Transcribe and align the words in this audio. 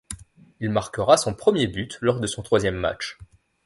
Il 0.59 0.71
marquera 0.71 1.15
son 1.15 1.35
premier 1.35 1.67
but 1.67 1.99
lors 2.01 2.19
de 2.19 2.25
son 2.25 2.41
troisième 2.41 2.73
match. 2.75 3.19